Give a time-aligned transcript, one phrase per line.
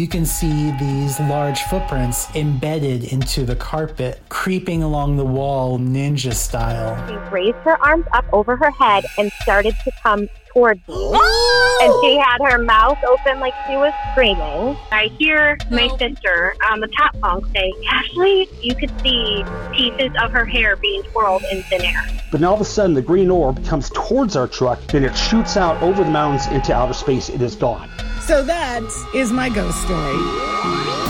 [0.00, 6.32] you can see these large footprints embedded into the carpet, creeping along the wall ninja
[6.32, 6.96] style.
[7.06, 10.94] She raised her arms up over her head and started to come towards me.
[11.82, 14.76] And she had her mouth open like she was screaming.
[14.92, 20.30] I hear my sister on the top bunk say, Ashley, you could see pieces of
[20.30, 22.06] her hair being twirled in thin air.
[22.30, 25.16] But now all of a sudden, the green orb comes towards our truck, then it
[25.16, 27.30] shoots out over the mountains into outer space.
[27.30, 27.88] It is gone.
[28.26, 28.82] So that
[29.14, 31.09] is my ghost story.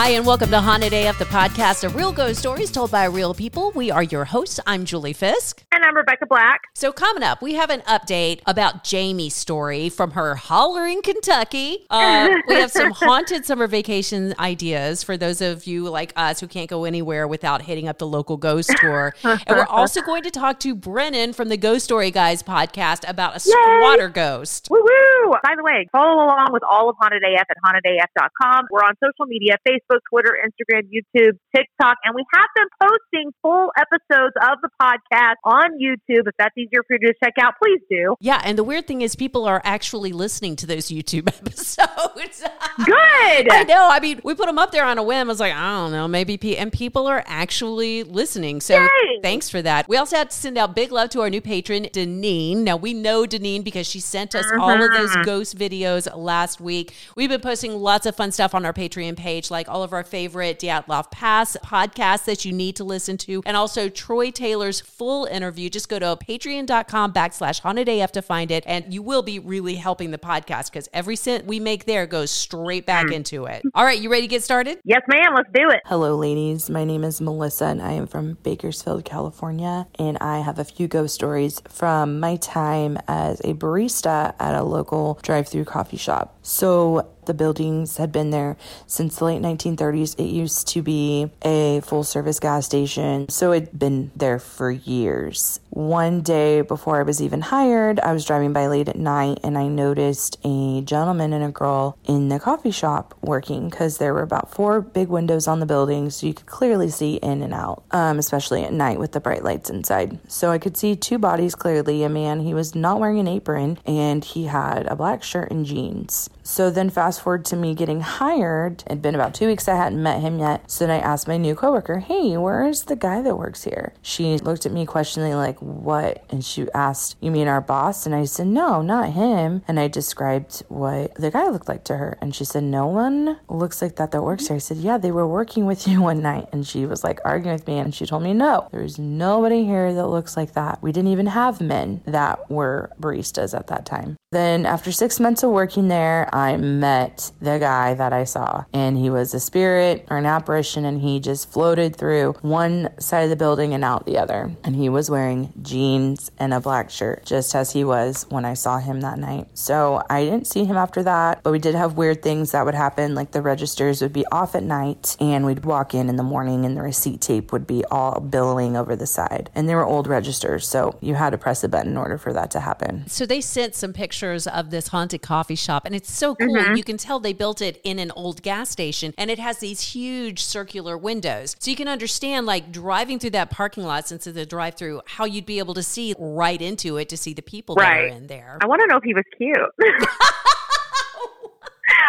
[0.00, 3.34] Hi, and welcome to Haunted AF, the podcast of real ghost stories told by real
[3.34, 3.72] people.
[3.72, 4.60] We are your hosts.
[4.64, 5.64] I'm Julie Fisk.
[5.72, 6.60] And I'm Rebecca Black.
[6.76, 11.84] So, coming up, we have an update about Jamie's story from her hollering Kentucky.
[11.90, 16.46] Uh, we have some haunted summer vacation ideas for those of you like us who
[16.46, 19.16] can't go anywhere without hitting up the local ghost tour.
[19.24, 23.34] and we're also going to talk to Brennan from the Ghost Story Guys podcast about
[23.34, 24.68] a squatter ghost.
[24.70, 25.34] Woo woo!
[25.42, 28.68] By the way, follow along with all of Haunted AF at hauntedaf.com.
[28.70, 33.70] We're on social media Facebook, Twitter, Instagram, YouTube, TikTok, and we have been posting full
[33.76, 36.26] episodes of the podcast on YouTube.
[36.26, 38.16] If that's easier for you to check out, please do.
[38.20, 42.42] Yeah, and the weird thing is, people are actually listening to those YouTube episodes.
[42.84, 43.52] Good.
[43.52, 43.88] I know.
[43.90, 45.28] I mean, we put them up there on a whim.
[45.28, 48.60] I was like, I don't know, maybe, pe- and people are actually listening.
[48.60, 49.20] So Yay.
[49.22, 49.88] thanks for that.
[49.88, 52.58] We also had to send out big love to our new patron, Deneen.
[52.58, 55.24] Now we know Deneen because she sent us all of those uh-huh.
[55.24, 56.94] ghost videos last week.
[57.16, 60.04] We've been posting lots of fun stuff on our Patreon page, like all of our
[60.04, 65.24] favorite Dyatlov Pass podcasts that you need to listen to, and also Troy Taylor's full
[65.26, 65.70] interview.
[65.70, 69.76] Just go to patreon.com backslash haunted AF to find it, and you will be really
[69.76, 73.14] helping the podcast because every cent we make there goes straight back mm.
[73.14, 73.62] into it.
[73.74, 74.78] All right, you ready to get started?
[74.84, 75.34] Yes, ma'am.
[75.34, 75.80] Let's do it.
[75.86, 76.70] Hello, ladies.
[76.70, 79.86] My name is Melissa, and I am from Bakersfield, California.
[79.98, 84.62] And I have a few ghost stories from my time as a barista at a
[84.62, 86.36] local drive through coffee shop.
[86.42, 88.56] So, the buildings had been there
[88.88, 90.18] since the late 1930s.
[90.18, 95.60] It used to be a full service gas station, so it'd been there for years.
[95.70, 99.56] One day before I was even hired, I was driving by late at night and
[99.56, 104.22] I noticed a gentleman and a girl in the coffee shop working because there were
[104.22, 107.84] about four big windows on the building, so you could clearly see in and out,
[107.92, 110.18] um, especially at night with the bright lights inside.
[110.28, 112.02] So I could see two bodies clearly.
[112.02, 115.66] A man, he was not wearing an apron and he had a black shirt and
[115.66, 116.30] jeans.
[116.48, 118.82] So then fast forward to me getting hired.
[118.86, 120.68] It'd been about two weeks I hadn't met him yet.
[120.70, 123.92] So then I asked my new coworker, Hey, where is the guy that works here?
[124.00, 126.24] She looked at me questioningly like, What?
[126.30, 128.06] And she asked, You mean our boss?
[128.06, 129.62] And I said, No, not him.
[129.68, 132.16] And I described what the guy looked like to her.
[132.22, 134.56] And she said, No one looks like that that works here.
[134.56, 136.48] I said, Yeah, they were working with you one night.
[136.50, 137.78] And she was like arguing with me.
[137.78, 140.82] And she told me, No, there's nobody here that looks like that.
[140.82, 144.16] We didn't even have men that were baristas at that time.
[144.30, 148.96] Then, after six months of working there, I met the guy that I saw, and
[148.96, 153.30] he was a spirit or an apparition, and he just floated through one side of
[153.30, 154.52] the building and out the other.
[154.64, 158.54] And he was wearing jeans and a black shirt, just as he was when I
[158.54, 159.48] saw him that night.
[159.54, 162.74] So, I didn't see him after that, but we did have weird things that would
[162.74, 166.22] happen, like the registers would be off at night, and we'd walk in in the
[166.22, 169.50] morning, and the receipt tape would be all billowing over the side.
[169.54, 172.32] And they were old registers, so you had to press a button in order for
[172.32, 173.08] that to happen.
[173.08, 176.54] So they sent some pictures of this haunted coffee shop, and it's so cool.
[176.54, 176.76] Mm-hmm.
[176.76, 179.80] You can tell they built it in an old gas station, and it has these
[179.80, 181.56] huge circular windows.
[181.58, 185.24] So you can understand, like driving through that parking lot, since it's a drive-through, how
[185.24, 188.12] you'd be able to see right into it to see the people that are Right.
[188.12, 188.58] in there.
[188.60, 189.56] I want to know if he was cute.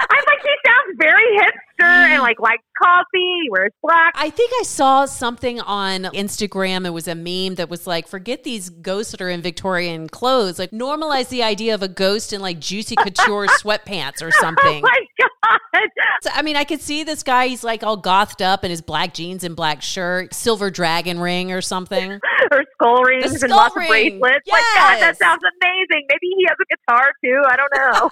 [0.10, 4.14] I'm like, he sounds very hipster and like likes coffee, wears black.
[4.16, 6.86] I think I saw something on Instagram.
[6.86, 10.60] It was a meme that was like, forget these ghosts that are in Victorian clothes.
[10.60, 14.84] Like, normalize the idea of a ghost in like juicy couture sweatpants or something.
[14.84, 15.90] Oh my god!
[16.22, 17.48] So, I mean, I could see this guy.
[17.48, 21.52] He's like all gothed up in his black jeans and black shirt, silver dragon ring
[21.52, 22.20] or something.
[22.52, 23.86] Or skull rings and skull lots ring.
[23.86, 24.48] of bracelets.
[24.50, 26.08] My God, that sounds amazing.
[26.08, 27.44] Maybe he has a guitar too.
[27.46, 28.10] I don't know.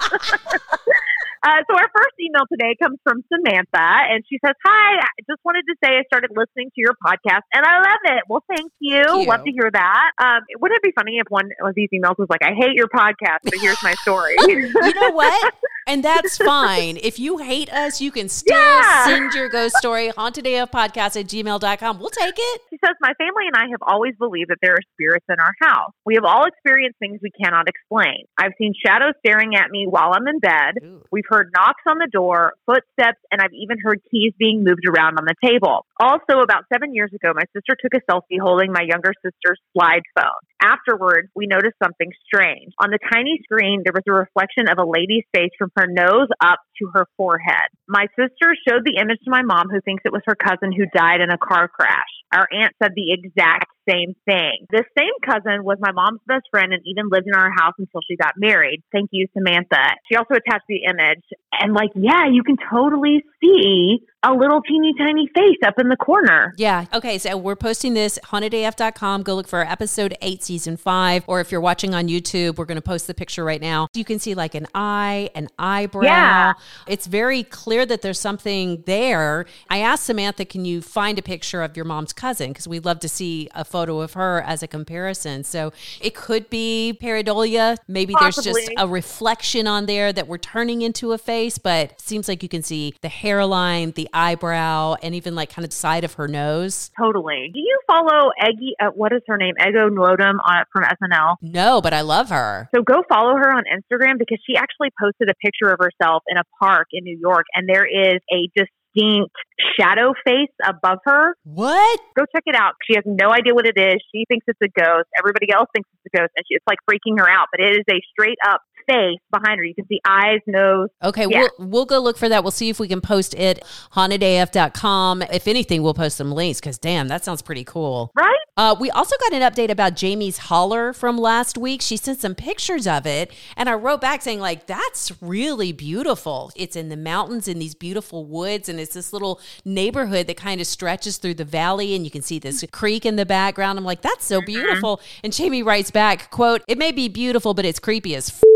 [1.47, 5.39] Uh, so our first email today comes from Samantha, and she says, "Hi, I just
[5.45, 8.23] wanted to say I started listening to your podcast, and I love it.
[8.27, 9.03] Well, thank you.
[9.07, 9.31] Thank you.
[9.31, 10.11] Love to hear that.
[10.19, 12.89] Um, wouldn't it be funny if one of these emails was like, I hate your
[12.91, 15.53] podcast, but here's my story." You know what?
[15.87, 16.97] And that's fine.
[17.01, 19.05] If you hate us, you can still Yeah.
[19.05, 21.99] send your ghost story, hauntedafpodcast at gmail.com.
[21.99, 22.61] We'll take it.
[22.69, 25.53] She says, My family and I have always believed that there are spirits in our
[25.61, 25.91] house.
[26.05, 28.25] We have all experienced things we cannot explain.
[28.37, 30.73] I've seen shadows staring at me while I'm in bed.
[30.83, 31.03] Ooh.
[31.11, 35.17] We've heard knocks on the door, footsteps, and I've even heard keys being moved around
[35.17, 35.85] on the table.
[35.99, 40.03] Also, about seven years ago, my sister took a selfie holding my younger sister's slide
[40.15, 40.25] phone.
[40.61, 42.73] Afterwards, we noticed something strange.
[42.79, 46.27] On the tiny screen, there was a reflection of a lady's face from her nose
[46.41, 47.69] up to her forehead.
[47.87, 50.85] My sister showed the image to my mom, who thinks it was her cousin who
[50.93, 52.09] died in a car crash.
[52.33, 54.67] Our aunt said the exact same thing.
[54.69, 58.01] This same cousin was my mom's best friend and even lived in our house until
[58.07, 58.83] she got married.
[58.91, 59.95] Thank you, Samantha.
[60.09, 61.23] She also attached the image.
[61.51, 65.95] And, like, yeah, you can totally see a little teeny tiny face up in the
[65.95, 66.53] corner.
[66.57, 66.85] Yeah.
[66.93, 67.17] Okay.
[67.17, 69.23] So we're posting this hauntedaf.com.
[69.23, 71.23] Go look for episode eight, season five.
[71.27, 73.87] Or if you're watching on YouTube, we're going to post the picture right now.
[73.93, 76.03] You can see like an eye, an eyebrow.
[76.03, 76.53] Yeah.
[76.87, 79.45] It's very clear that there's something there.
[79.69, 82.49] I asked Samantha, can you find a picture of your mom's cousin?
[82.49, 85.43] Because we'd love to see a photo of her as a comparison.
[85.43, 85.71] So
[86.01, 87.77] it could be pareidolia.
[87.87, 92.01] Maybe there's just a reflection on there that we're turning into a face, but it
[92.01, 95.75] seems like you can see the hairline, the eyebrow, and even like kind of the
[95.75, 96.89] side of her nose.
[96.99, 97.51] Totally.
[97.53, 98.73] Do you follow Eggy?
[98.81, 99.53] Uh, what is her name?
[99.61, 101.35] Ego Nwodim on, from SNL.
[101.41, 102.69] No, but I love her.
[102.75, 106.37] So go follow her on Instagram because she actually posted a picture of herself in
[106.37, 108.49] a park in New York, and there is a
[108.97, 109.31] distinct
[109.79, 111.35] shadow face above her.
[111.43, 111.99] What?
[112.17, 112.73] Go check it out.
[112.89, 114.01] She has no idea what it is.
[114.13, 115.07] She thinks it's a ghost.
[115.17, 117.47] Everybody else thinks it's a ghost, and she, it's like freaking her out.
[117.51, 119.63] But it is a straight up face behind her.
[119.65, 120.89] You can see eyes, nose.
[121.03, 121.47] Okay, Yeah.
[121.59, 122.43] we'll we'll go look for that.
[122.43, 123.63] We'll see if we can post it
[123.93, 125.21] hauntedaf.com.
[125.23, 128.11] If anything, we'll post some links because damn, that sounds pretty cool.
[128.15, 128.33] Right?
[128.55, 131.79] Uh, we also got an update about Jamie's holler from last week.
[131.81, 136.51] She sent some pictures of it, and I wrote back saying, like, that's really beautiful.
[136.55, 140.59] It's in the mountains in these beautiful woods, and it's this little neighborhood that kind
[140.59, 143.77] of stretches through the valley, and you can see this creek in the background.
[143.77, 145.01] I'm like, that's so beautiful.
[145.23, 148.46] And Jamie writes back, quote, it may be beautiful, but it's creepy as fuck.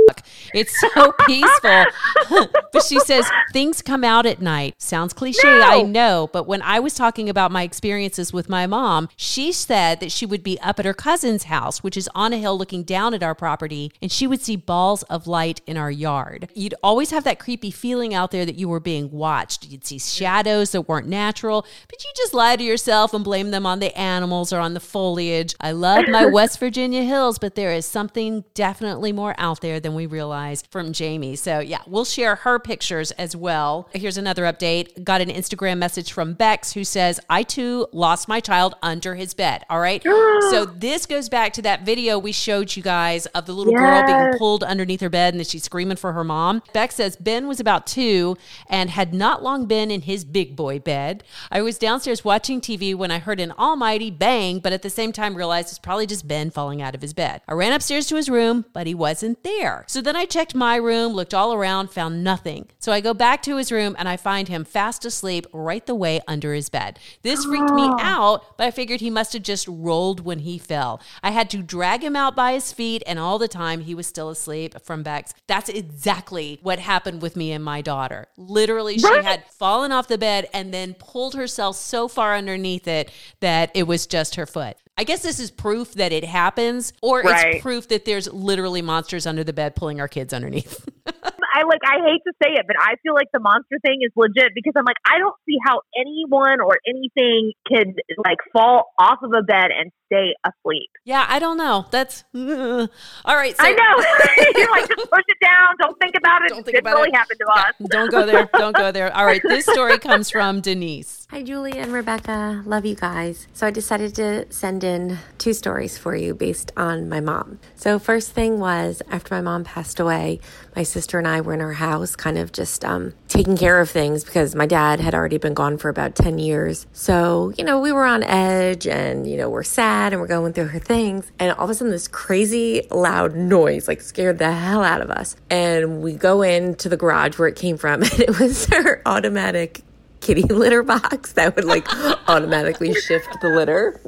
[0.54, 1.86] It's so peaceful.
[2.72, 4.76] but she says, things come out at night.
[4.78, 6.30] Sounds cliche, I know.
[6.32, 10.26] But when I was talking about my experiences with my mom, she said that she
[10.26, 13.24] would be up at her cousin's house, which is on a hill looking down at
[13.24, 16.50] our property, and she would see balls of light in our yard.
[16.54, 19.68] You'd always have that creepy feeling out there that you were being watched.
[19.68, 23.66] You'd see shadows that weren't natural, but you just lie to yourself and blame them
[23.66, 25.56] on the animals or on the foliage.
[25.60, 29.91] I love my West Virginia hills, but there is something definitely more out there than
[29.96, 31.36] we realize from Jamie.
[31.36, 33.90] So, yeah, we'll share her pictures as well.
[33.94, 35.04] Here's another update.
[35.04, 39.34] Got an Instagram message from Bex who says, I too lost my child under his
[39.34, 39.64] bed.
[39.70, 40.02] All right.
[40.50, 44.06] so, this goes back to that video we showed you guys of the little girl
[44.06, 46.62] being pulled underneath her bed and then she's screaming for her mom.
[46.74, 48.38] Beck says Ben was about two
[48.70, 51.24] and had not long been in his big boy bed.
[51.52, 55.12] I was downstairs watching TV when I heard an almighty bang, but at the same
[55.12, 57.42] time realized it's probably just Ben falling out of his bed.
[57.48, 59.81] I ran upstairs to his room, but he wasn't there.
[59.88, 62.68] So then I checked my room, looked all around, found nothing.
[62.80, 65.96] So I go back to his room and I find him fast asleep right the
[65.96, 67.00] way under his bed.
[67.22, 67.98] This freaked me oh.
[68.00, 71.02] out, but I figured he must have just rolled when he fell.
[71.24, 74.08] I had to drag him out by his feet, and all the time he was
[74.08, 75.34] still asleep from Bex.
[75.48, 78.28] That's exactly what happened with me and my daughter.
[78.38, 79.24] Literally, she Right.
[79.24, 83.84] had fallen off the bed and then pulled herself so far underneath it that it
[83.84, 84.78] was just her foot.
[85.02, 87.56] I guess this is proof that it happens, or Right.
[87.56, 90.88] it's proof that there's literally monsters under the bed pulling our kids underneath.
[91.54, 94.12] I like I hate to say it, but I feel like the monster thing is
[94.16, 99.18] legit because I'm like I don't see how anyone or anything could like fall off
[99.24, 100.90] of a bed and stay asleep.
[101.04, 101.88] yeah, I don't know.
[101.92, 102.88] That's all
[103.36, 103.58] right.
[103.58, 104.54] So I know.
[104.60, 105.76] You're like just push it down.
[105.82, 106.50] Don't think about it.
[106.50, 107.16] Don't think it about really it.
[107.16, 107.90] happened to Yeah, us.
[107.90, 108.50] don't go there.
[108.54, 109.14] Don't go there.
[109.16, 109.42] All right.
[109.44, 111.21] This story comes from Denise.
[111.32, 112.62] Hi, Julie and Rebecca.
[112.66, 113.48] Love you guys.
[113.54, 117.58] So, I decided to send in two stories for you based on my mom.
[117.74, 120.42] So, first thing was after my mom passed away,
[120.76, 123.90] my sister and I were in our house, kind of just um, taking care of
[123.90, 126.86] things because my dad had already been gone for about 10 years.
[126.92, 130.52] So, you know, we were on edge and, you know, we're sad and we're going
[130.52, 131.32] through her things.
[131.40, 135.10] And all of a sudden, this crazy loud noise like scared the hell out of
[135.10, 135.38] us.
[135.50, 139.86] And we go into the garage where it came from, and it was her automatic
[140.22, 141.88] kitty litter box that would like
[142.30, 144.00] automatically shift the litter.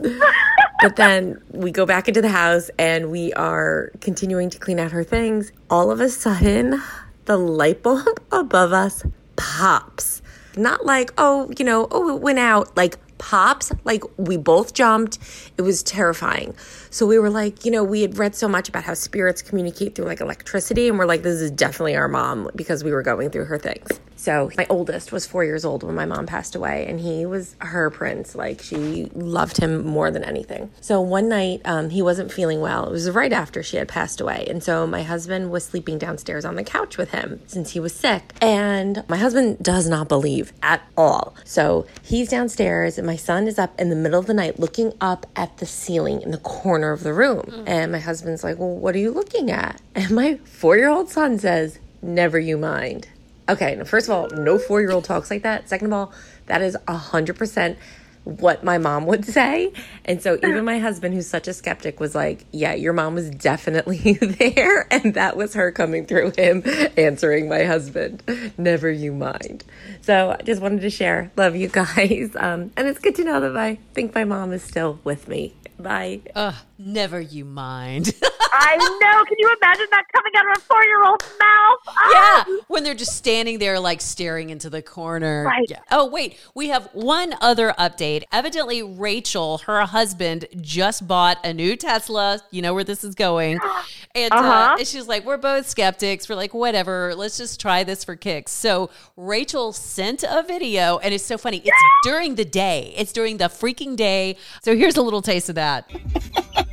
[0.82, 4.92] But then we go back into the house and we are continuing to clean out
[4.92, 5.52] her things.
[5.70, 6.82] All of a sudden,
[7.26, 9.04] the light bulb above us
[9.36, 10.22] pops.
[10.56, 12.76] Not like, oh, you know, oh, it went out.
[12.78, 13.72] Like, pops.
[13.86, 15.18] Like, we both jumped.
[15.58, 16.54] It was terrifying.
[16.90, 19.96] So we were like, you know, we had read so much about how spirits communicate
[19.96, 20.90] through like electricity.
[20.90, 23.88] And we're like, this is definitely our mom because we were going through her things.
[24.24, 27.58] So my oldest was four years old when my mom passed away, and he was
[27.60, 28.36] her prince.
[28.36, 30.72] Like she loved him more than anything.
[30.80, 32.88] So one night um, he wasn't feeling well.
[32.88, 36.46] It was right after she had passed away, and so my husband was sleeping downstairs
[36.46, 38.34] on the couch with him since he was sick.
[38.40, 41.36] And my husband does not believe at all.
[41.44, 44.94] So he's downstairs, and my son is up in the middle of the night looking
[45.02, 47.66] up at the ceiling in the corner of the room.
[47.68, 51.78] And my husband's like, "Well, what are you looking at?" And my four-year-old son says,
[52.02, 53.10] "Never you mind."
[53.50, 55.68] Okay, first of all, no four year old talks like that.
[55.68, 56.14] Second of all,
[56.46, 57.78] that is 100%
[58.24, 59.72] what my mom would say.
[60.06, 63.30] And so even my husband, who's such a skeptic, was like, yeah, your mom was
[63.30, 64.88] definitely there.
[64.92, 66.64] And that was her coming through him
[66.98, 68.24] answering my husband.
[68.58, 69.64] Never you mind.
[70.02, 71.32] So I just wanted to share.
[71.36, 72.36] Love you guys.
[72.38, 75.56] Um, and it's good to know that I think my mom is still with me.
[75.80, 76.22] Bye.
[76.36, 78.14] Ugh, never you mind.
[78.56, 79.26] I know.
[79.26, 81.80] Can you imagine that coming out of a four year old's mouth?
[81.88, 82.46] Ah!
[82.48, 85.44] yeah, when they're just standing there, like staring into the corner.
[85.46, 85.66] Right.
[85.68, 85.80] Yeah.
[85.92, 88.24] Oh, wait, we have one other update.
[88.32, 92.42] Evidently, Rachel, her husband, just bought a new Tesla.
[92.52, 93.60] You know where this is going.
[94.16, 94.76] And, uh Uh-huh.
[94.78, 96.30] and she's like, We're both skeptics.
[96.30, 98.52] We're like, Whatever, let's just try this for kicks.
[98.52, 101.64] So, Rachel sent a video, and it's so funny.
[101.66, 104.38] It's during the day, it's during the freaking day.
[104.62, 105.90] So, here's a little taste of that.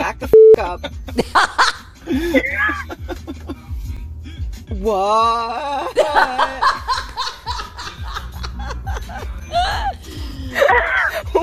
[0.00, 0.32] Back the f-
[0.64, 0.80] up.
[4.78, 5.96] what?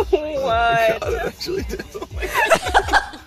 [0.09, 1.03] what?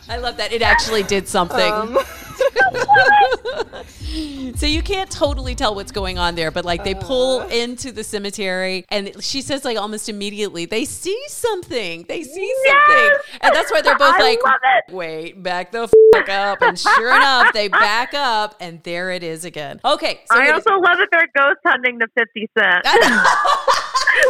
[0.08, 0.52] I love that.
[0.52, 1.72] It actually did something.
[1.72, 1.96] Um,
[4.56, 7.49] so you can't totally tell what's going on there, but like they pull uh.
[7.49, 12.04] into the cemetery and she says like almost immediately they see something.
[12.09, 13.11] They see something.
[13.40, 14.40] And that's why they're both I like
[14.90, 16.62] wait, back the fuck up.
[16.62, 19.80] And sure enough, they back up and there it is again.
[19.85, 20.20] Okay.
[20.30, 22.85] So I also love that they're ghost hunting the 50 Cent.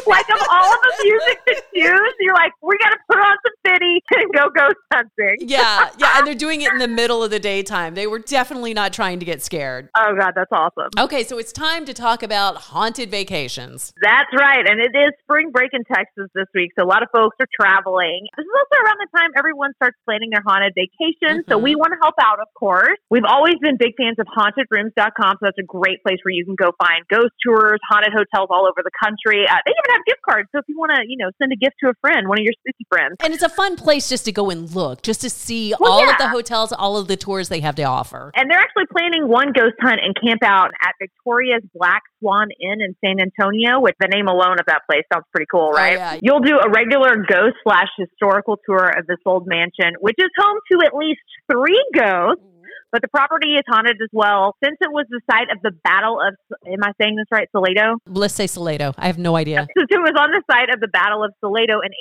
[0.06, 3.36] Like, of all of the music to choose, you're like, we got to put on
[3.46, 5.36] some 50 and go ghost hunting.
[5.48, 7.94] yeah, yeah, and they're doing it in the middle of the daytime.
[7.94, 9.88] They were definitely not trying to get scared.
[9.96, 10.90] Oh, God, that's awesome.
[10.98, 13.92] Okay, so it's time to talk about haunted vacations.
[14.02, 14.64] That's right.
[14.68, 16.70] And it is spring break in Texas this week.
[16.78, 18.26] So a lot of folks are traveling.
[18.36, 21.44] This is also around the time everyone starts planning their haunted vacation.
[21.48, 21.62] So Mhm.
[21.62, 22.98] we want to help out, of course.
[23.10, 25.36] We've always been big fans of hauntedrooms.com.
[25.40, 28.66] So that's a great place where you can go find ghost tours, haunted hotels all
[28.66, 29.46] over the country.
[29.48, 30.48] Uh, they even have gift cards.
[30.52, 32.44] So if you want to, you know, send a gift to a friend, one of
[32.44, 33.16] your spooky friends.
[33.20, 36.08] And it's a fun place just to go and look, just to see Well, all
[36.08, 38.30] of the hotels, all of the tours they have to offer.
[38.36, 42.80] And they're actually planning one ghost hunt and camp out at Victoria's Black Swan Inn
[42.80, 45.96] in San Antonio, which the name alone of that place sounds pretty cool, oh, right?
[45.96, 46.18] yeah.
[46.22, 50.58] You'll do a regular ghost slash historical tour of this old mansion, which is home
[50.72, 51.20] to at least
[51.50, 52.42] three ghosts.
[52.92, 56.20] But the property is haunted as well since it was the site of the Battle
[56.20, 56.34] of,
[56.66, 57.98] am I saying this right, Salado?
[58.06, 58.94] Let's say Salado.
[58.98, 59.66] I have no idea.
[59.76, 61.92] Since it was on the site of the Battle of Salado in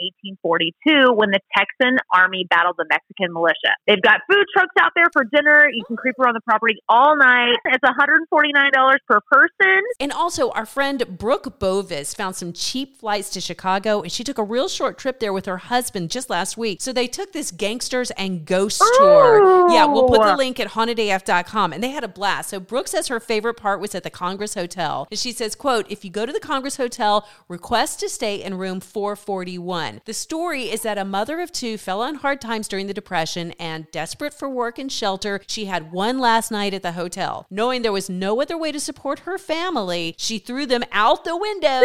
[0.42, 3.74] 1842 when the Texan Army battled the Mexican militia.
[3.88, 5.70] They've got food trucks out there for dinner.
[5.72, 7.56] You can creep around the property all night.
[7.66, 9.82] It's $149 per person.
[10.00, 14.38] And also, our friend Brooke Bovis found some cheap flights to Chicago, and she took
[14.38, 16.82] a real short trip there with her husband just last week.
[16.82, 19.70] So they took this gangsters and ghosts tour.
[19.70, 22.50] Yeah, we'll put the link at hauntedaf.com, and they had a blast.
[22.50, 25.86] So Brooke says her favorite part was at the Congress Hotel, and she says, "quote
[25.90, 30.02] If you go to the Congress Hotel, request to stay in room 441.
[30.06, 33.54] The story is that a mother of two fell on hard times during the Depression,
[33.60, 37.46] and desperate for work and shelter, she had one last night at the hotel.
[37.50, 41.36] Knowing there was no other way to support her family, she threw them out the
[41.36, 41.82] window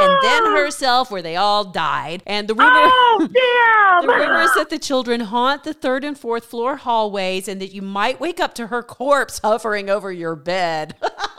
[0.00, 2.22] and then herself, where they all died.
[2.26, 2.70] And the rumor.
[2.70, 3.72] Oh, damn.
[4.02, 7.72] The rumor is that the children haunt the third and fourth floor hallways and that
[7.72, 10.96] you might wake up to her corpse hovering over your bed.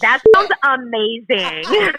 [0.00, 1.64] that sounds amazing.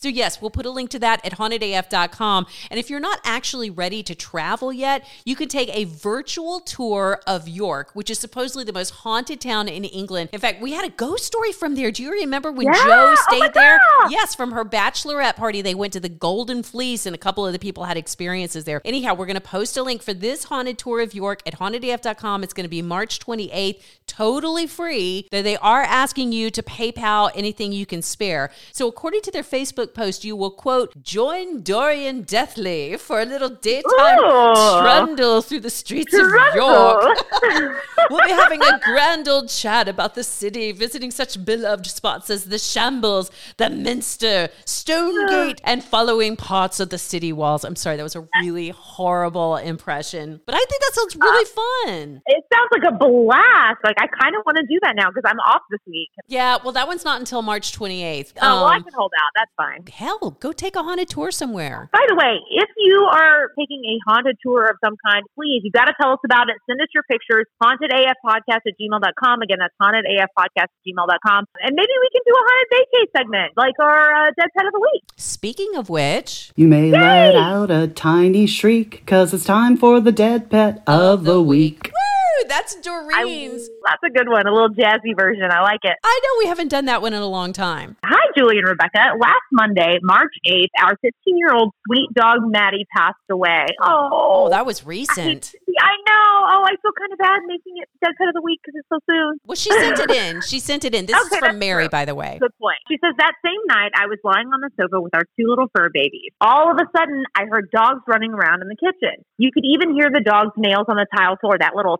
[0.00, 2.46] So, yes, we'll put a link to that at hauntedaf.com.
[2.70, 7.20] And if you're not actually ready to travel yet, you can take a virtual tour
[7.26, 10.30] of York, which is supposedly the most haunted town in England.
[10.32, 11.90] In fact, we had a ghost story from there.
[11.90, 12.74] Do you remember when Yeah.
[12.74, 13.80] Joe Oh stayed my there?
[14.02, 14.12] God.
[14.12, 17.52] Yes, from her bachelorette party, they went to the Golden Fleece, and a couple of
[17.52, 18.80] the people had experiences there.
[18.84, 22.44] Anyhow, we're going to post a link for this haunted tour of York at hauntedaf.com.
[22.44, 25.26] It's going to be March 28th, totally free.
[25.32, 28.50] Though they are asking you to PayPal anything you can spare.
[28.72, 33.50] So, according to their Facebook post, you will quote, join Dorian Deathly for a little
[33.50, 34.80] daytime Ooh.
[34.80, 36.66] trundle through the streets of Trundle.
[36.66, 37.18] York.
[38.10, 42.46] we'll be having a grand old chat about the city, visiting such beloved spots as
[42.46, 47.64] the Shambles, the Minster, Stonegate, and following parts of the city walls.
[47.64, 51.44] I'm sorry, that was a really horrible impression, but I think that sounds uh, really
[51.44, 52.22] fun.
[52.26, 53.78] It sounds like a blast.
[53.84, 56.10] Like I kind of want to do that now because I'm off this week.
[56.28, 58.32] Yeah, well, that one's not until March 28th.
[58.40, 59.30] Oh, well, I Um, can hold out.
[59.34, 59.84] That's fine.
[59.92, 61.88] hell, go take a haunted tour somewhere.
[61.92, 65.72] By the way, if you are taking a haunted tour of some kind, please, you've
[65.72, 66.56] got to tell us about it.
[66.68, 69.42] Send us your pictures, hauntedafpodcast at gmail.com.
[69.42, 71.44] Again, that's hauntedafpodcast at gmail.com.
[71.62, 74.72] And maybe we can do a haunted vacay segment, like our uh, Dead Pet of
[74.72, 75.02] the Week.
[75.16, 80.12] Speaking of which, You may let out a tiny shriek, cause it's time for the
[80.12, 81.84] dead pet of the week.
[81.92, 82.15] Woo,
[82.48, 83.68] that's I, Doreen's.
[83.84, 85.50] that's a good one, a little jazzy version.
[85.50, 85.96] I like it.
[86.02, 87.96] I know we haven't done that one in a long time.
[88.04, 89.14] Hi, Julie and Rebecca.
[89.18, 93.66] Last Monday, March 8th, our 15 year old sweet dog Maddie passed away.
[93.82, 95.52] Oh, Oh, that was recent.
[95.80, 96.28] I know.
[96.48, 98.88] Oh, I feel kind of bad making it Dead Pet of the Week because it's
[98.88, 99.38] so soon.
[99.44, 100.40] Well, she sent it in.
[100.46, 101.06] She sent it in.
[101.06, 101.90] This Okay, is from Mary, true.
[101.90, 102.38] by the way.
[102.40, 102.78] Good point.
[102.88, 105.66] She says that same night I was lying on the sofa with our two little
[105.76, 106.32] fur babies.
[106.40, 109.24] All of a sudden, I heard dogs running around in the kitchen.
[109.38, 111.56] You could even hear the dog's nails on the tile floor.
[111.58, 111.98] That little.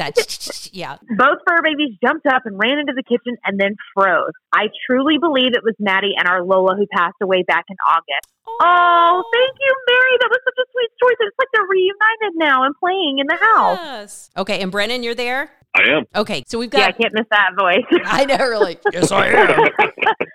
[0.00, 0.96] That, yeah.
[1.16, 4.32] Both fur babies jumped up and ran into the kitchen and then froze.
[4.52, 8.32] I truly believe it was Maddie and our Lola who passed away back in August.
[8.62, 10.16] Oh, thank you, Mary.
[10.20, 11.14] That was such a sweet story.
[11.20, 14.30] It's like they're reunited now and playing in the house.
[14.36, 15.50] Okay, and Brennan, you're there?
[15.74, 16.04] I am.
[16.16, 16.78] Okay, so we've got.
[16.80, 17.84] Yeah, I can't miss that voice.
[18.04, 18.78] I know, really.
[18.92, 19.68] yes, I am.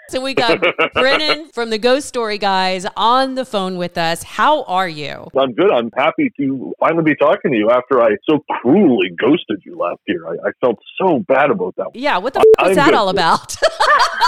[0.07, 0.63] So we got
[0.93, 4.21] Brennan from the Ghost Story guys on the phone with us.
[4.21, 5.27] How are you?
[5.35, 5.71] I'm good.
[5.71, 10.01] I'm happy to finally be talking to you after I so cruelly ghosted you last
[10.05, 10.27] year.
[10.27, 11.87] I, I felt so bad about that.
[11.95, 12.93] Yeah, what the f- was I'm that good.
[12.93, 13.55] all about?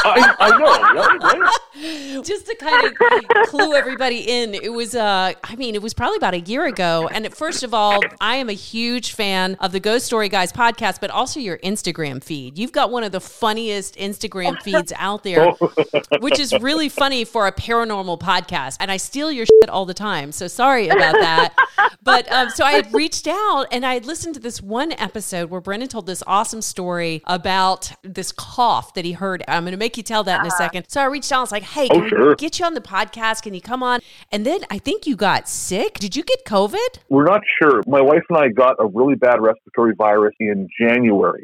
[0.03, 1.39] I, I know, right?
[1.39, 2.25] right?
[2.25, 6.17] Just to kind of clue everybody in, it was, uh, I mean, it was probably
[6.17, 7.07] about a year ago.
[7.11, 10.96] And first of all, I am a huge fan of the Ghost Story Guys podcast,
[10.99, 12.57] but also your Instagram feed.
[12.57, 15.51] You've got one of the funniest Instagram feeds out there,
[16.19, 18.77] which is really funny for a paranormal podcast.
[18.79, 20.31] And I steal your shit all the time.
[20.31, 21.53] So sorry about that.
[22.03, 25.49] But um, so I had reached out and I had listened to this one episode
[25.49, 29.43] where Brennan told this awesome story about this cough that he heard.
[29.47, 30.85] I'm going to make you tell that in a second.
[30.89, 31.39] So I reached out.
[31.39, 32.29] I was like, hey, Oh, can sure.
[32.29, 33.43] we get you on the podcast?
[33.43, 33.99] Can you come on?
[34.31, 35.95] And then I think you got sick.
[35.95, 36.77] Did you get COVID?
[37.09, 37.81] We're not sure.
[37.87, 40.87] My wife and I got a really bad respiratory virus in January.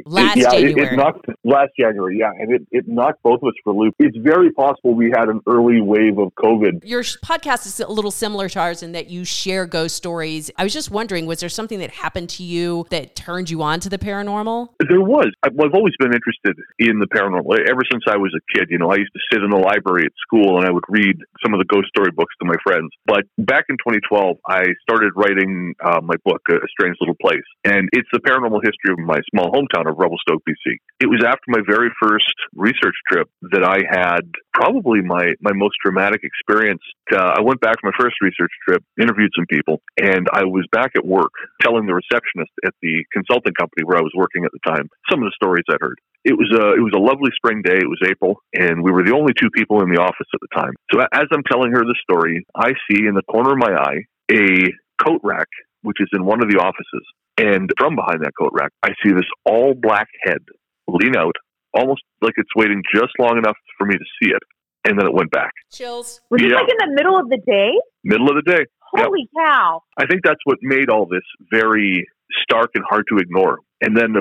[0.05, 0.93] Last It- yeah, It, January.
[0.93, 2.17] it knocked last January.
[2.19, 3.95] Yeah, and it, it knocked both of us for a loop.
[3.99, 6.81] It's very possible we had an early wave of COVID.
[6.83, 10.51] Your podcast is a little similar to ours in that you share ghost stories.
[10.57, 13.79] I was just wondering, was there something that happened to you that turned you on
[13.81, 14.69] to the paranormal?
[14.87, 15.31] There was.
[15.43, 18.67] I've always been interested in the paranormal ever since I was a kid.
[18.69, 21.17] You know, I used to sit in the library at school and I would read
[21.43, 22.89] some of the ghost story books to my friends.
[23.05, 27.89] But back in 2012, I started writing uh, my book, A Strange Little Place, and
[27.93, 30.77] it's the paranormal history of my small hometown of Revelstoke, BC.
[31.01, 34.21] It was after my very first research trip that I had
[34.53, 36.81] probably my my most dramatic experience.
[37.11, 40.65] Uh, I went back for my first research trip, interviewed some people, and I was
[40.71, 44.51] back at work telling the receptionist at the consulting company where I was working at
[44.53, 45.97] the time some of the stories I'd heard.
[46.23, 47.77] It was a it was a lovely spring day.
[47.77, 50.53] It was April, and we were the only two people in the office at the
[50.55, 50.73] time.
[50.93, 54.05] So as I'm telling her the story, I see in the corner of my eye
[54.31, 54.71] a
[55.03, 55.49] coat rack
[55.83, 57.05] which is in one of the offices,
[57.37, 60.39] and from behind that coat rack, I see this all black head
[60.87, 61.35] lean out,
[61.73, 64.41] almost like it's waiting just long enough for me to see it,
[64.85, 65.51] and then it went back.
[65.71, 66.21] Chills.
[66.29, 66.57] Was this Yeah.
[66.59, 67.71] like in the middle of the day?
[68.03, 68.65] Middle of the day.
[68.95, 69.05] Yep.
[69.07, 69.81] Holy cow.
[69.97, 72.05] I think that's what made all this very
[72.43, 73.59] stark and hard to ignore.
[73.83, 74.15] And then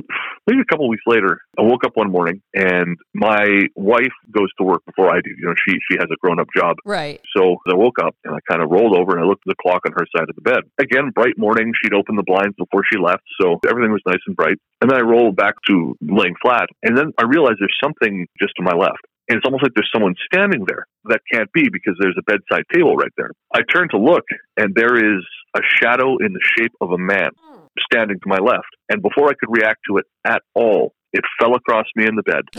[0.47, 4.51] maybe a couple of weeks later, I woke up one morning and my wife goes
[4.59, 5.31] to work before I do.
[5.31, 6.77] You know, she she has a grown up job.
[6.85, 7.21] Right.
[7.37, 9.63] So I woke up and I kind of rolled over and I looked at the
[9.63, 10.63] clock on her side of the bed.
[10.81, 11.73] Again, bright morning.
[11.83, 14.59] She'd opened the blinds before she left, so everything was nice and bright.
[14.81, 18.55] And then I rolled back to laying flat, and then I realized there's something just
[18.57, 19.07] to my left.
[19.29, 20.87] And it's almost like there's someone standing there.
[21.05, 23.31] That can't be because there's a bedside table right there.
[23.55, 24.25] I turn to look,
[24.57, 25.23] and there is
[25.57, 28.69] a shadow in the shape of a man oh, standing to my left.
[28.89, 32.23] And before I could react to it at all, it fell across me in the
[32.23, 32.43] bed.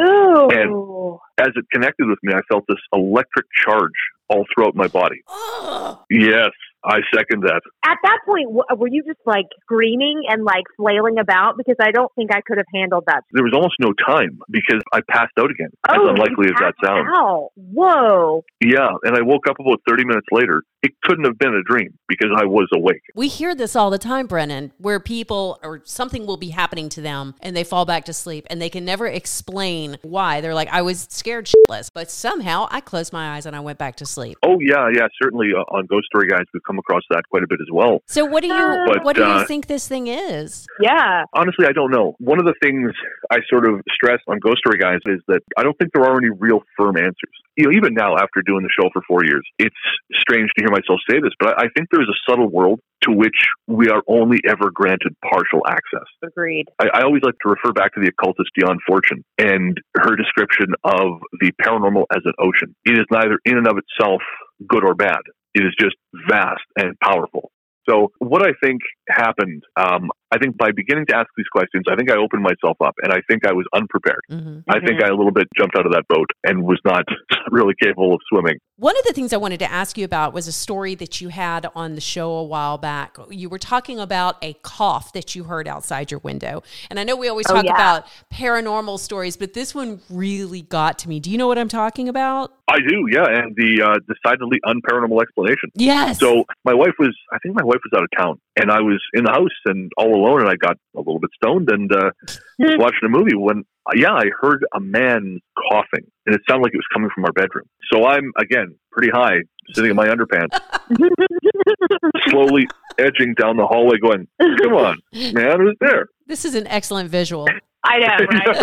[0.00, 0.48] Ooh.
[0.50, 3.92] And- As it connected with me, I felt this electric charge
[4.28, 5.22] all throughout my body.
[6.10, 6.50] Yes,
[6.84, 7.60] I second that.
[7.86, 11.56] At that point, w- were you just like screaming and like flailing about?
[11.56, 13.22] Because I don't think I could have handled that.
[13.32, 16.74] There was almost no time because I passed out again, as Oh, unlikely as that
[16.84, 17.06] sounds.
[17.10, 17.48] Wow.
[17.56, 18.44] Whoa.
[18.62, 21.98] Yeah, and I woke up about 30 minutes later it couldn't have been a dream
[22.08, 23.00] because I was awake.
[23.14, 27.00] We hear this all the time, Brennan, where people or something will be happening to
[27.00, 30.42] them and they fall back to sleep and they can never explain why.
[30.42, 33.78] They're like, I was scared shitless, but somehow I closed my eyes and I went
[33.78, 34.36] back to sleep.
[34.44, 37.46] Oh yeah, yeah, certainly uh, on Ghost Story Guys we've come across that quite a
[37.48, 38.02] bit as well.
[38.06, 40.66] So what do you But, what do you uh, think this thing is?
[40.82, 41.24] Yeah.
[41.32, 42.14] Honestly, I don't know.
[42.18, 42.92] One of the things
[43.30, 46.18] I sort of stress on Ghost Story Guys is that I don't think there are
[46.18, 47.32] any real firm answers.
[47.56, 49.74] You know, even now after doing the show for four years, it's
[50.12, 53.12] strange to hear myself say this, but I I think there's a subtle world to
[53.12, 56.08] which we are only ever granted partial access.
[56.22, 56.66] Agreed.
[56.78, 60.74] I, I always like to refer back to the occultist Dion Fortune and her description
[60.84, 62.74] of the paranormal as an ocean.
[62.84, 64.20] It is neither in and of itself
[64.68, 65.20] good or bad.
[65.54, 65.96] It is just
[66.28, 67.50] vast and powerful.
[67.88, 71.94] So what I think happened, um, I think by beginning to ask these questions, I
[71.94, 74.20] think I opened myself up, and I think I was unprepared.
[74.68, 77.04] I think I a little bit jumped out of that boat and was not
[77.50, 78.58] really capable of swimming.
[78.76, 81.28] One of the things I wanted to ask you about was a story that you
[81.28, 83.16] had on the show a while back.
[83.30, 86.64] You were talking about a cough that you heard outside your window.
[86.90, 87.74] And I know we always Oh, talk yeah.
[87.74, 91.20] about paranormal stories, but this one really got to me.
[91.20, 92.52] Do you know what I'm talking about?
[92.66, 95.70] I do, yeah, and the uh, decidedly unparanormal explanation.
[95.74, 96.18] Yes.
[96.18, 99.02] So my wife was, I think my wife was out of town, and I was
[99.12, 102.10] in the house and all alone, and I got a little bit stoned and uh,
[102.58, 106.74] was watching a movie when, yeah, I heard a man coughing, and it sounded like
[106.74, 107.66] it was coming from our bedroom.
[107.92, 109.38] So I'm again pretty high,
[109.74, 110.58] sitting in my underpants,
[112.28, 112.66] slowly
[112.98, 117.46] edging down the hallway, going, "Come on, man, who's there?" This is an excellent visual.
[117.86, 118.58] I know, right?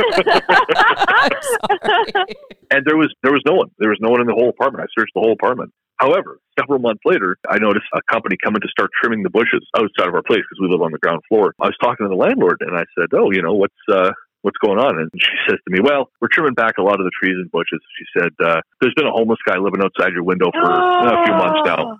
[2.71, 3.69] and there was there was no one.
[3.77, 4.83] There was no one in the whole apartment.
[4.83, 5.71] I searched the whole apartment.
[6.01, 10.09] However, several months later, I noticed a company coming to start trimming the bushes outside
[10.09, 11.53] of our place because we live on the ground floor.
[11.61, 14.09] I was talking to the landlord, and I said, "Oh, you know what's uh,
[14.41, 17.05] what's going on?" And she says to me, "Well, we're trimming back a lot of
[17.05, 20.23] the trees and bushes." She said, uh, "There's been a homeless guy living outside your
[20.23, 21.99] window for a few months now."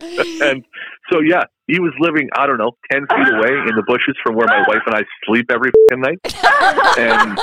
[0.48, 0.64] and
[1.12, 4.34] so, yeah, he was living, I don't know, 10 feet away in the bushes from
[4.34, 6.18] where my wife and I sleep every night.
[6.98, 7.38] And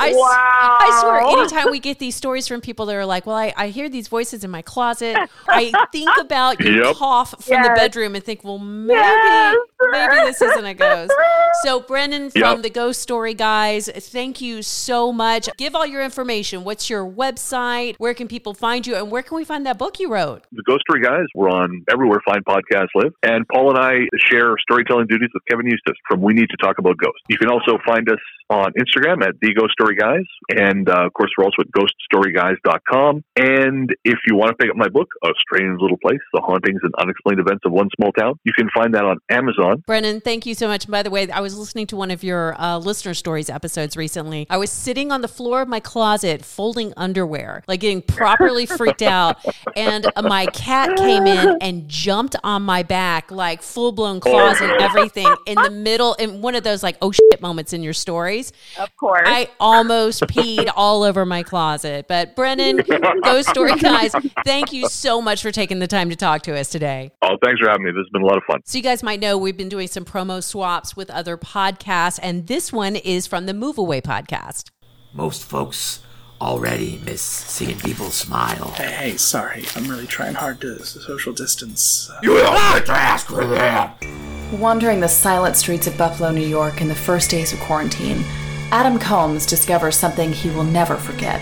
[0.00, 0.78] I, s- Wow.
[0.80, 3.68] I swear, anytime we get these stories from people that are like, well, I, I
[3.68, 5.16] hear these voices in my closet,
[5.48, 6.96] I think about your Yep.
[6.96, 9.56] cough from the bedroom and think, well, maybe, Yes.
[9.92, 11.12] maybe this isn't a ghost.
[11.62, 12.62] So, Brennan from Yep.
[12.62, 15.48] the Ghost Story Guys, thank you so much.
[15.58, 16.62] Give all your information.
[16.64, 17.96] What's your website?
[17.98, 18.94] Where can people find you?
[18.94, 20.44] And where can we find that book you wrote?
[20.52, 23.12] the Ghost Story Guys, we're on everywhere fine podcasts live.
[23.22, 26.78] And Paul and I share storytelling duties with Kevin Eustace from We Need to Talk
[26.78, 27.20] About Ghosts.
[27.28, 30.24] You can also find us on Instagram at The Ghost Story Guys.
[30.56, 33.24] And uh, of course, we're also at ghoststoryguys.com.
[33.36, 36.80] And if you want to pick up my book, A Strange Little Place The Hauntings
[36.82, 39.82] and Unexplained Events of One Small Town, you can find that on Amazon.
[39.86, 40.88] Brennan, thank you so much.
[40.88, 44.46] By the way, I was listening to one of your uh, listener stories episodes recently.
[44.50, 49.02] I was sitting on the floor of my closet folding underwear, like getting properly freaked
[49.02, 49.38] out.
[49.76, 54.60] And uh, my cat came in and jumped on my back, like full blown claws
[54.60, 57.92] and everything in the middle, in one of those like, oh shit moments in your
[57.92, 58.52] stories.
[58.78, 59.22] Of course.
[59.24, 59.48] I
[59.80, 62.06] almost peed all over my closet.
[62.06, 62.82] But Brennan,
[63.22, 64.12] Ghost Story Guys,
[64.44, 67.12] thank you so much for taking the time to talk to us today.
[67.22, 67.92] Oh, thanks for having me.
[67.92, 68.60] This has been a lot of fun.
[68.64, 72.46] So, you guys might know we've been doing some promo swaps with other podcasts, and
[72.46, 74.70] this one is from the Move Away podcast.
[75.14, 76.00] Most folks
[76.42, 78.72] already miss seeing people smile.
[78.76, 79.64] Hey, hey, sorry.
[79.74, 82.10] I'm really trying hard to social distance.
[82.22, 84.04] You don't have to ask for that.
[84.52, 88.24] Wandering the silent streets of Buffalo, New York in the first days of quarantine,
[88.72, 91.40] Adam Combs discovers something he will never forget.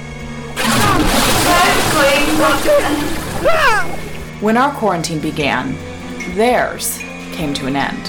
[4.40, 5.74] When our quarantine began,
[6.34, 6.98] theirs
[7.32, 8.02] came to an end.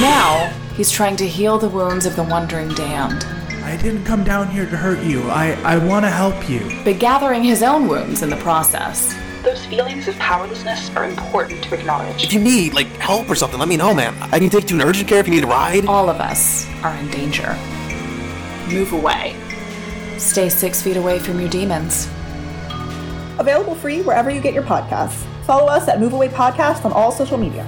[0.00, 3.24] Now, he's trying to heal the wounds of the wandering damned,
[3.68, 5.28] I didn't come down here to hurt you.
[5.28, 6.80] I, I want to help you.
[6.84, 9.14] but gathering his own wounds in the process.
[9.42, 12.24] Those feelings of powerlessness are important to acknowledge.
[12.24, 14.16] If you need, like, help or something, let me know, man.
[14.32, 15.86] I can take you to an urgent care if you need a ride.
[15.86, 17.56] All of us are in danger.
[18.68, 19.36] Move away.
[20.18, 22.08] Stay six feet away from your demons.
[23.38, 25.24] Available free wherever you get your podcasts.
[25.44, 27.64] Follow us at Move Away Podcast on all social media.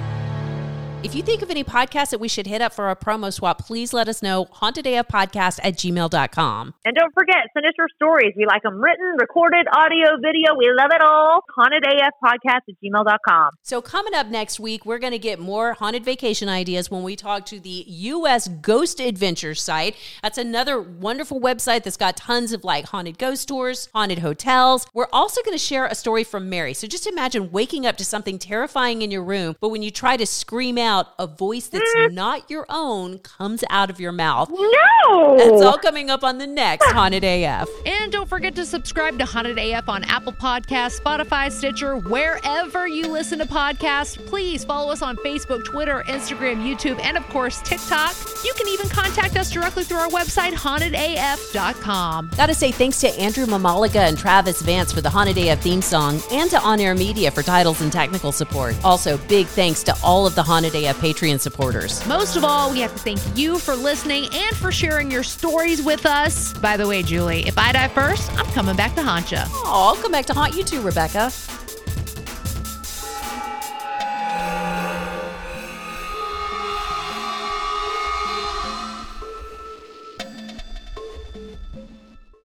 [1.03, 3.65] If you think of any podcasts that we should hit up for a promo swap,
[3.65, 4.45] please let us know.
[4.45, 6.75] HauntedAFpodcast at gmail.com.
[6.85, 8.35] And don't forget, send us your stories.
[8.37, 10.55] We like them written, recorded, audio, video.
[10.59, 11.41] We love it all.
[11.57, 13.51] HauntedAFpodcast at gmail.com.
[13.63, 17.17] So, coming up next week, we're going to get more haunted vacation ideas when we
[17.17, 18.49] talk to the U.S.
[18.49, 19.97] Ghost Adventure site.
[20.23, 24.87] That's another wonderful website that's got tons of like haunted ghost tours, haunted hotels.
[24.93, 26.75] We're also going to share a story from Mary.
[26.75, 30.19] So, just imagine waking up to something terrifying in your room, but when you try
[30.19, 32.13] to scream out, out, a voice that's mm.
[32.13, 34.51] not your own comes out of your mouth.
[34.51, 35.37] No!
[35.37, 37.69] That's all coming up on the next Haunted AF.
[37.87, 43.07] And don't forget to subscribe to Haunted AF on Apple Podcasts, Spotify, Stitcher, wherever you
[43.07, 44.19] listen to podcasts.
[44.27, 48.15] Please follow us on Facebook, Twitter, Instagram, YouTube, and of course, TikTok.
[48.45, 52.31] You can even contact us directly through our website, hauntedaf.com.
[52.37, 56.21] Gotta say thanks to Andrew Mamaliga and Travis Vance for the Haunted AF theme song
[56.33, 58.75] and to On Air Media for titles and technical support.
[58.85, 62.07] Also, big thanks to all of the Haunted AF Patreon supporters.
[62.07, 65.83] Most of all, we have to thank you for listening and for sharing your stories
[65.83, 66.53] with us.
[66.55, 69.39] By the way, Julie, if I die first, I'm coming back to haunt you.
[69.47, 71.31] Oh, I'll come back to haunt you too, Rebecca.